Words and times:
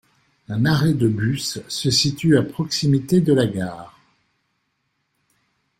Un 0.47 0.65
arrêt 0.65 0.95
de 0.95 1.07
bus 1.07 1.59
se 1.67 1.91
situe 1.91 2.35
à 2.35 2.41
proximité 2.41 3.21
de 3.21 3.33
la 3.33 3.45
gare. 3.45 3.99